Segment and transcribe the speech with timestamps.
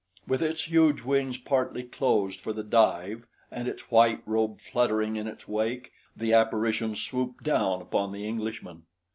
[0.25, 5.27] With its huge wings partly closed for the dive and its white robe fluttering in
[5.27, 8.87] its wake, the apparition swooped down upon the Englishman.